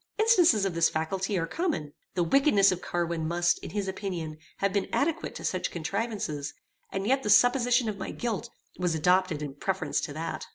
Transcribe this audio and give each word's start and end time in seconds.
Instances 0.17 0.65
of 0.65 0.73
this 0.73 0.89
faculty 0.89 1.37
are 1.37 1.45
common. 1.45 1.93
The 2.15 2.23
wickedness 2.23 2.71
of 2.71 2.81
Carwin 2.81 3.27
must, 3.27 3.59
in 3.59 3.69
his 3.69 3.87
opinion, 3.87 4.39
have 4.57 4.73
been 4.73 4.89
adequate 4.91 5.35
to 5.35 5.45
such 5.45 5.69
contrivances, 5.69 6.55
and 6.91 7.05
yet 7.05 7.21
the 7.21 7.29
supposition 7.29 7.87
of 7.87 7.99
my 7.99 8.09
guilt 8.09 8.49
was 8.79 8.95
adopted 8.95 9.43
in 9.43 9.53
preference 9.53 10.01
to 10.01 10.13
that. 10.13 10.47